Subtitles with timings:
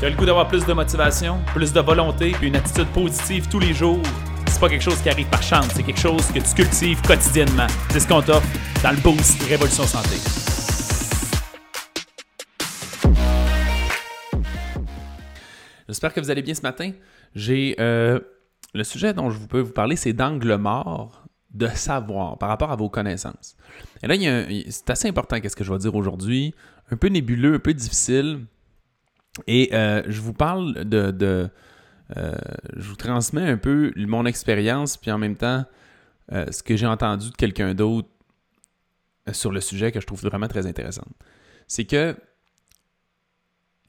[0.00, 3.48] Tu as le goût d'avoir plus de motivation, plus de volonté, puis une attitude positive
[3.48, 4.02] tous les jours?
[4.48, 7.68] C'est pas quelque chose qui arrive par chance, c'est quelque chose que tu cultives quotidiennement.
[7.90, 8.46] C'est ce qu'on t'offre
[8.82, 10.16] dans le Boost Révolution Santé.
[15.86, 16.90] J'espère que vous allez bien ce matin.
[17.36, 18.18] J'ai euh,
[18.74, 22.76] le sujet dont je peux vous parler, c'est d'angle mort de savoir par rapport à
[22.76, 23.56] vos connaissances.
[24.02, 24.16] Et là,
[24.70, 26.52] c'est assez important qu'est-ce que je vais dire aujourd'hui,
[26.90, 28.40] un peu nébuleux, un peu difficile,
[29.46, 31.50] et euh, je vous parle de.
[32.16, 32.34] Euh,
[32.76, 35.64] je vous transmets un peu mon expérience, puis en même temps,
[36.32, 38.08] euh, ce que j'ai entendu de quelqu'un d'autre
[39.32, 41.06] sur le sujet que je trouve vraiment très intéressant.
[41.66, 42.14] C'est que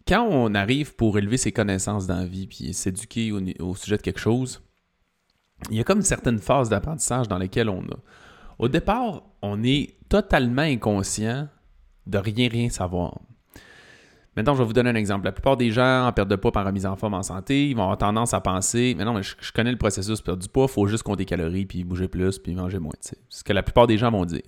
[0.08, 4.02] quand on arrive pour élever ses connaissances dans la vie, puis s'éduquer au, sujet de
[4.02, 4.62] quelque chose,
[5.70, 7.98] il y a comme une certaine phase d'apprentissage dans laquelle on a.
[8.60, 11.50] Au départ, on est totalement inconscient
[12.08, 13.20] de rien, rien savoir.
[14.36, 15.26] Maintenant, je vais vous donner un exemple.
[15.26, 17.76] La plupart des gens en perte de poids par remise en forme en santé, ils
[17.76, 20.66] vont avoir tendance à penser Mais non, je, connais le processus pour perdre du poids,
[20.70, 22.94] il faut juste compter des calories, puis bouger plus, puis manger moins.
[23.00, 24.44] C'est ce que la plupart des gens vont dire.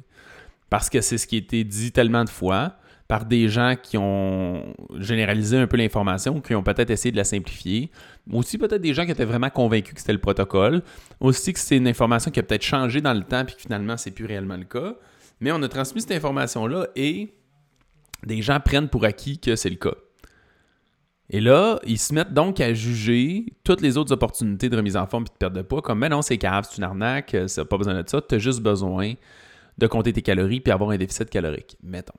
[0.70, 2.75] Parce que c'est ce qui a été dit tellement de fois
[3.08, 7.23] par des gens qui ont généralisé un peu l'information, qui ont peut-être essayé de la
[7.23, 7.90] simplifier.
[8.34, 10.81] Aussi, peut-être des gens qui étaient vraiment convaincus que c'était le protocole.
[11.22, 13.95] Aussi, que c'est une information qui a peut-être changé dans le temps, puis que finalement,
[13.95, 14.95] c'est plus réellement le cas.
[15.40, 17.34] Mais on a transmis cette information-là et
[18.26, 19.96] des gens prennent pour acquis que c'est le cas.
[21.30, 25.08] Et là, ils se mettent donc à juger toutes les autres opportunités de remise en
[25.08, 27.66] forme et de perte de poids comme, mais non, c'est grave, c'est une arnaque, ça
[27.66, 29.14] pas besoin de ça, tu as juste besoin
[29.78, 32.18] de compter tes calories puis avoir un déficit calorique, mettons.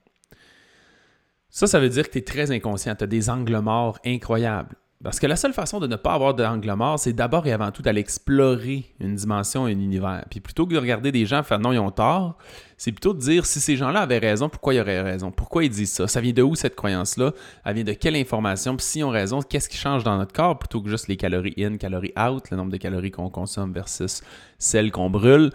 [1.49, 4.77] Ça, ça veut dire que tu es très inconscient, tu as des angles morts incroyables.
[5.05, 7.71] Parce que la seule façon de ne pas avoir d'angle mort, c'est d'abord et avant
[7.71, 10.25] tout d'aller explorer une dimension, un univers.
[10.29, 12.37] Puis plutôt que de regarder des gens faire non, ils ont tort,
[12.77, 15.31] c'est plutôt de dire si ces gens-là avaient raison, pourquoi ils auraient raison?
[15.31, 16.09] Pourquoi ils disent ça?
[16.09, 17.33] Ça vient de où cette croyance-là?
[17.65, 18.77] Elle vient de quelle information?
[18.77, 21.55] Puis s'ils ont raison, qu'est-ce qui change dans notre corps plutôt que juste les calories
[21.59, 24.23] in, calories out, le nombre de calories qu'on consomme versus
[24.59, 25.53] celles qu'on brûle?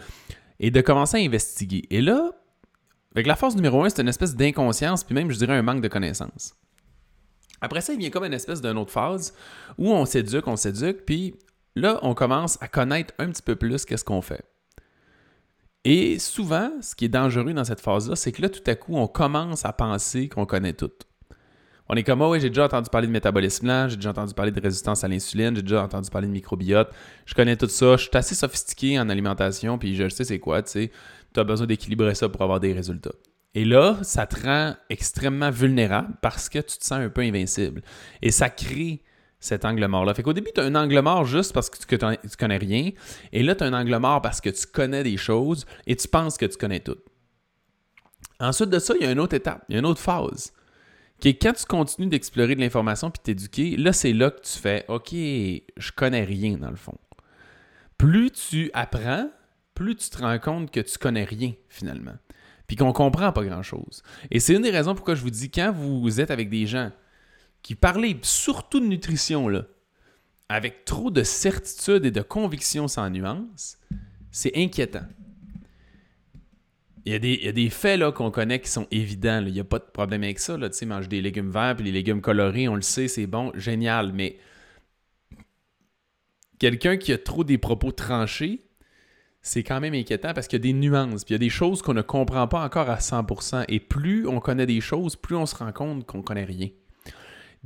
[0.61, 1.83] Et de commencer à investiguer.
[1.89, 2.31] Et là,
[3.13, 5.81] avec la force numéro un, c'est une espèce d'inconscience, puis même, je dirais, un manque
[5.81, 6.55] de connaissance.
[7.63, 9.33] Après ça, il vient comme une espèce d'une autre phase
[9.77, 11.35] où on s'éduque, on s'éduque, puis
[11.77, 14.43] là, on commence à connaître un petit peu plus qu'est-ce qu'on fait.
[15.85, 18.97] Et souvent, ce qui est dangereux dans cette phase-là, c'est que là, tout à coup,
[18.97, 20.91] on commence à penser qu'on connaît tout.
[21.87, 24.33] On est comme, oh, oui, j'ai déjà entendu parler de métabolisme lent, j'ai déjà entendu
[24.33, 26.89] parler de résistance à l'insuline, j'ai déjà entendu parler de microbiote,
[27.25, 30.61] je connais tout ça, je suis assez sophistiqué en alimentation, puis je sais c'est quoi,
[30.63, 30.91] tu sais,
[31.33, 33.13] tu as besoin d'équilibrer ça pour avoir des résultats.
[33.55, 37.83] Et là, ça te rend extrêmement vulnérable parce que tu te sens un peu invincible.
[38.21, 39.03] Et ça crée
[39.39, 40.13] cet angle mort-là.
[40.13, 42.91] Fait qu'au début, tu as un angle mort juste parce que tu, connais rien.
[43.31, 46.07] Et là, tu as un angle mort parce que tu connais des choses et tu
[46.07, 46.97] penses que tu connais tout.
[48.39, 50.53] Ensuite de ça, il y a une autre étape, il y a une autre phase.
[51.19, 54.57] Qui est quand tu continues d'explorer de l'information puis t'éduquer, là, c'est là que tu
[54.57, 56.97] fais OK, je connais rien dans le fond.
[57.97, 59.29] Plus tu apprends,
[59.75, 62.15] plus tu te rends compte que tu connais rien finalement
[62.67, 64.03] puis qu'on comprend pas grand-chose.
[64.31, 66.91] Et c'est une des raisons pourquoi je vous dis, quand vous êtes avec des gens
[67.61, 69.65] qui parlent surtout de nutrition, là,
[70.49, 73.77] avec trop de certitude et de conviction sans nuance,
[74.31, 75.05] c'est inquiétant.
[77.05, 79.43] Il y, a des, des faits là, qu'on connaît qui sont évidents.
[79.45, 80.57] Il n'y a pas de problème avec ça.
[80.57, 80.69] Là.
[80.69, 83.51] Tu sais, manger des légumes verts puis les légumes colorés, on le sait, c'est bon,
[83.55, 84.13] génial.
[84.13, 84.37] Mais
[86.59, 88.63] quelqu'un qui a trop des propos tranchés,
[89.45, 91.49] c'est quand même inquiétant parce qu'il y a des nuances, puis il y a des
[91.49, 93.65] choses qu'on ne comprend pas encore à 100%.
[93.67, 96.69] Et plus on connaît des choses, plus on se rend compte qu'on ne connaît rien.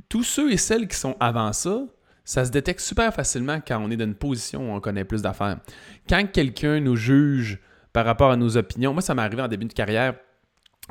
[0.08, 1.86] Tous ceux et celles qui sont avant ça,
[2.24, 5.22] ça se détecte super facilement quand on est dans une position où on connaît plus
[5.22, 5.60] d'affaires.
[6.08, 7.60] Quand quelqu'un nous juge
[7.92, 10.14] par rapport à nos opinions, moi ça m'est arrivé en début de carrière,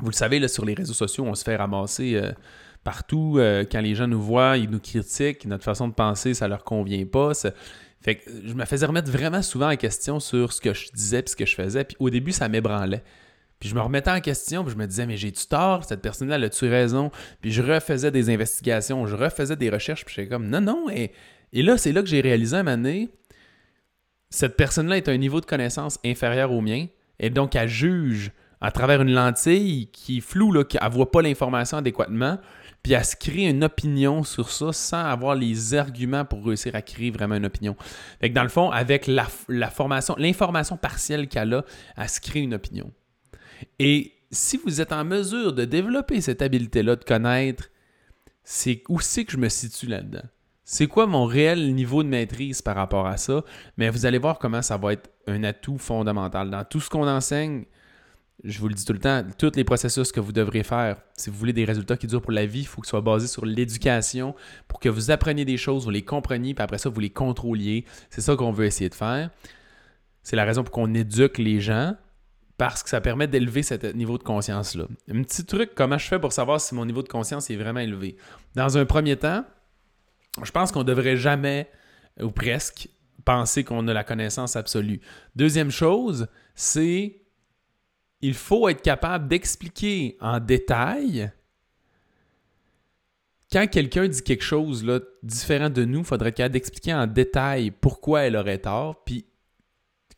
[0.00, 2.32] vous le savez, sur les réseaux sociaux, on se fait ramasser euh,
[2.82, 3.36] partout.
[3.38, 6.64] Euh, quand les gens nous voient, ils nous critiquent, notre façon de penser, ça leur
[6.64, 7.32] convient pas.
[8.00, 11.20] Fait que je me faisais remettre vraiment souvent en question sur ce que je disais
[11.20, 11.84] et ce que je faisais.
[11.84, 13.02] Puis au début, ça m'ébranlait.
[13.58, 15.84] Puis je me remettais en question, puis je me disais, mais j'ai-tu tort?
[15.84, 17.10] Cette personne-là, elle a-tu raison?
[17.40, 20.88] Puis je refaisais des investigations, je refaisais des recherches, puis j'étais comme, non, non.
[20.90, 21.10] Et,
[21.52, 23.08] et là, c'est là que j'ai réalisé à un moment donné,
[24.30, 26.86] cette personne-là est à un niveau de connaissance inférieur au mien,
[27.18, 31.10] et donc elle juge à travers une lentille qui est floue, là, qui ne voit
[31.10, 32.38] pas l'information adéquatement,
[32.82, 36.82] puis à se créer une opinion sur ça sans avoir les arguments pour réussir à
[36.82, 37.76] créer vraiment une opinion.
[38.20, 39.26] Fait que dans le fond, avec la,
[39.70, 41.64] formation, l'information partielle qu'elle a,
[41.96, 42.92] à se créer une opinion.
[43.78, 47.70] Et si vous êtes en mesure de développer cette habileté-là, de connaître,
[48.44, 50.26] c'est où c'est que je me situe là-dedans?
[50.64, 53.42] C'est quoi mon réel niveau de maîtrise par rapport à ça?
[53.78, 56.50] Mais vous allez voir comment ça va être un atout fondamental.
[56.50, 57.64] Dans tout ce qu'on enseigne,
[58.44, 61.28] je vous le dis tout le temps, tous les processus que vous devrez faire, si
[61.28, 63.26] vous voulez des résultats qui durent pour la vie, il faut que ce soit basé
[63.26, 64.34] sur l'éducation
[64.68, 67.84] pour que vous appreniez des choses, vous les compreniez, puis après ça, vous les contrôliez.
[68.10, 69.30] C'est ça qu'on veut essayer de faire.
[70.22, 71.96] C'est la raison pour qu'on éduque les gens
[72.58, 74.86] parce que ça permet d'élever ce niveau de conscience-là.
[75.10, 77.80] Un petit truc, comment je fais pour savoir si mon niveau de conscience est vraiment
[77.80, 78.16] élevé?
[78.54, 79.44] Dans un premier temps,
[80.42, 81.70] je pense qu'on ne devrait jamais,
[82.20, 82.88] ou presque,
[83.24, 85.00] penser qu'on a la connaissance absolue.
[85.36, 87.20] Deuxième chose, c'est
[88.20, 91.30] il faut être capable d'expliquer en détail
[93.50, 97.06] quand quelqu'un dit quelque chose là, différent de nous, il faudrait être capable d'expliquer en
[97.06, 99.24] détail pourquoi elle aurait tort, puis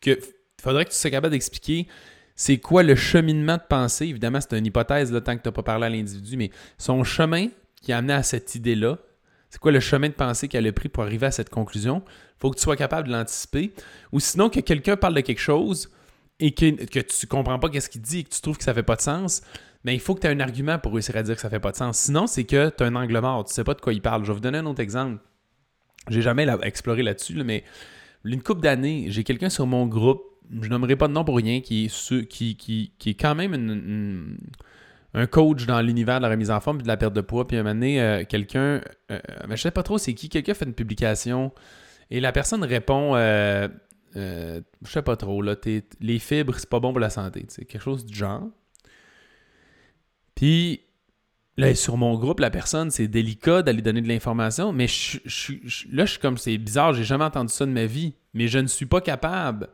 [0.01, 0.19] que
[0.61, 1.87] faudrait que tu sois capable d'expliquer
[2.35, 4.07] c'est quoi le cheminement de pensée.
[4.07, 7.49] Évidemment, c'est une hypothèse tant que tu n'as pas parlé à l'individu, mais son chemin
[7.81, 8.99] qui a amené à cette idée-là,
[9.51, 12.03] c'est quoi le chemin de pensée qu'elle a pris pour arriver à cette conclusion?
[12.07, 13.73] Il faut que tu sois capable de l'anticiper.
[14.13, 15.91] Ou sinon, que quelqu'un parle de quelque chose,
[16.41, 18.75] et que, que tu comprends pas qu'est-ce qu'il dit et que tu trouves que ça
[18.75, 19.43] fait pas de sens,
[19.85, 21.61] mais il faut que tu aies un argument pour réussir à dire que ça fait
[21.61, 21.99] pas de sens.
[21.99, 24.23] Sinon, c'est que tu as un angle mort, tu sais pas de quoi il parle.
[24.23, 25.19] Je vais vous donner un autre exemple.
[26.09, 27.65] J'ai jamais exploré là-dessus, mais
[28.25, 30.23] une couple d'années, j'ai quelqu'un sur mon groupe,
[30.61, 34.39] je nommerai pas de nom pour rien, qui est, qui, qui, qui est quand même
[35.15, 37.47] un coach dans l'univers de la remise en forme et de la perte de poids.
[37.47, 40.55] Puis un moment donné, euh, quelqu'un, euh, mais je sais pas trop c'est qui, quelqu'un
[40.55, 41.53] fait une publication
[42.11, 43.69] et la personne répond euh,
[44.17, 45.57] euh, je sais pas trop, là,
[46.01, 48.49] les fibres, c'est pas bon pour la santé, c'est quelque chose du genre.
[50.35, 50.81] Puis,
[51.57, 55.19] là, sur mon groupe, la personne, c'est délicat d'aller donner de l'information, mais je,
[55.93, 58.59] là, je suis comme, c'est bizarre, j'ai jamais entendu ça de ma vie, mais je
[58.59, 59.69] ne suis pas capable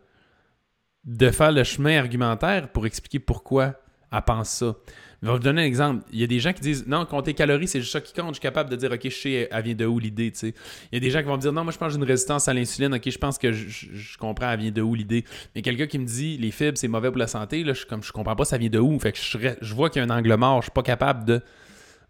[1.05, 3.75] de faire le chemin argumentaire pour expliquer pourquoi
[4.13, 4.75] elle pense ça.
[5.23, 6.05] Je vais vous donner un exemple.
[6.13, 8.29] Il y a des gens qui disent non, compter calories, c'est juste ça qui compte.
[8.29, 10.33] Je suis capable de dire, OK, je sais, elle vient de où l'idée.
[10.43, 10.53] Il
[10.93, 12.09] y a des gens qui vont me dire non, moi je pense que j'ai une
[12.09, 12.95] résistance à l'insuline.
[12.95, 15.25] OK, je pense que je, comprends, elle vient de où l'idée.
[15.55, 18.03] Mais quelqu'un qui me dit les fibres, c'est mauvais pour la santé, là, je, comme,
[18.03, 18.99] je comprends pas ça vient de où.
[18.99, 21.41] Fait que je, vois qu'il y a un angle mort, je suis pas capable de,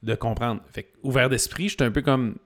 [0.03, 0.61] de comprendre.
[0.73, 2.37] Fait que, ouvert d'esprit, je suis un peu comme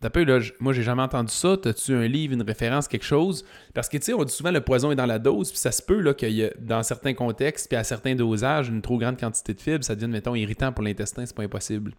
[0.00, 1.58] T'as peu, là, moi, j'ai jamais entendu ça.
[1.58, 3.44] T'as-tu un livre, une référence, quelque chose?
[3.74, 5.72] Parce que, tu sais, on dit souvent le poison est dans la dose, puis ça
[5.72, 8.96] se peut, là, qu'il y a, dans certains contextes, puis à certains dosages, une trop
[8.96, 11.92] grande quantité de fibres, ça devient, mettons, irritant pour l'intestin, c'est pas impossible.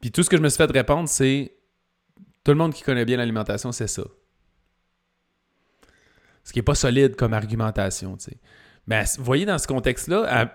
[0.00, 1.52] Puis tout ce que je me suis fait répondre, c'est
[2.44, 4.04] tout le monde qui connaît bien l'alimentation, c'est ça.
[6.44, 8.38] Ce qui n'est pas solide comme argumentation, tu sais.
[8.88, 10.50] Mais vous voyez, dans ce contexte-là,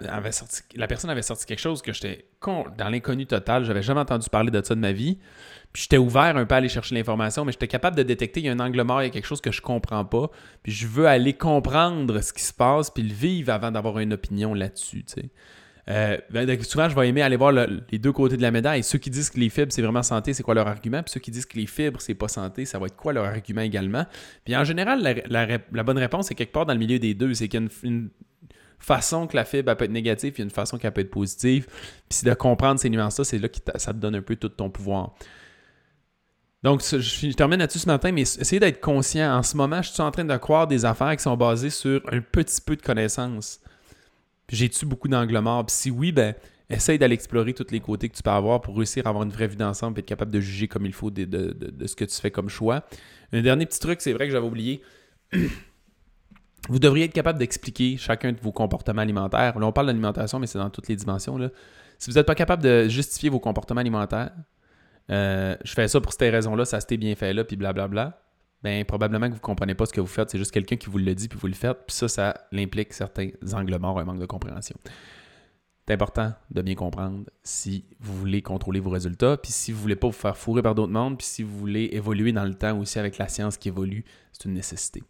[0.75, 3.63] la personne avait sorti quelque chose que j'étais dans l'inconnu total.
[3.63, 5.19] J'avais jamais entendu parler de ça de ma vie.
[5.71, 8.47] Puis j'étais ouvert un peu à aller chercher l'information, mais j'étais capable de détecter qu'il
[8.47, 10.31] y a un angle mort, il y a quelque chose que je comprends pas.
[10.63, 14.13] Puis je veux aller comprendre ce qui se passe, puis le vivre avant d'avoir une
[14.13, 15.05] opinion là-dessus.
[15.89, 18.83] Euh, ben, souvent, je vais aimer aller voir les deux côtés de la médaille.
[18.83, 21.03] Ceux qui disent que les fibres, c'est vraiment santé, c'est quoi leur argument?
[21.03, 23.25] Puis ceux qui disent que les fibres, c'est pas santé, ça va être quoi leur
[23.25, 24.05] argument également?
[24.45, 27.33] Puis en général, la, bonne réponse est quelque part dans le milieu des deux.
[27.33, 28.09] C'est qu'il y a une,
[28.79, 31.67] façon que la fibre peut être négative, puis une façon qu'elle peut être positive.
[31.67, 34.49] Puis c'est de comprendre ces nuances-là, c'est là que ça te donne un peu tout
[34.49, 35.13] ton pouvoir.
[36.63, 39.37] Donc, je termine là-dessus ce matin, mais essayez d'être conscient.
[39.37, 42.01] En ce moment, je suis en train de croire des affaires qui sont basées sur
[42.11, 43.59] un petit peu de connaissances.
[44.49, 45.65] J'ai-tu beaucoup d'angles morts?
[45.65, 46.35] Puis si oui, ben,
[46.69, 49.31] essaye d'aller explorer tous les côtés que tu peux avoir pour réussir à avoir une
[49.31, 52.15] vraie vie d'ensemble et être capable de juger comme il faut de, ce que tu
[52.19, 52.83] fais comme choix.
[53.31, 54.81] Un dernier petit truc, c'est vrai que j'avais oublié.
[56.69, 59.59] Vous devriez être capable d'expliquer chacun de vos comportements alimentaires.
[59.59, 61.37] Là, on parle d'alimentation, mais c'est dans toutes les dimensions.
[61.99, 64.31] Si vous n'êtes pas capable de justifier vos comportements alimentaires,
[65.09, 68.22] euh, je fais ça pour ces raisons-là, ça s'était bien fait là, puis blablabla,
[68.63, 70.89] ben probablement que vous ne comprenez pas ce que vous faites, c'est juste quelqu'un qui
[70.89, 74.05] vous le dit, puis vous le faites, puis ça, ça implique certains angles morts, un
[74.05, 74.77] manque de compréhension.
[75.85, 79.97] C'est important de bien comprendre si vous voulez contrôler vos résultats, puis si vous voulez
[79.97, 82.79] pas vous faire fourrer par d'autres mondes, puis si vous voulez évoluer dans le temps
[82.79, 85.03] aussi avec la science qui évolue, c'est une nécessité.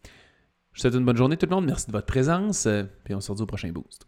[0.71, 3.13] Je vous souhaite une bonne journée tout le monde, merci de votre présence, euh, puis
[3.13, 4.07] on se retrouve au prochain boost.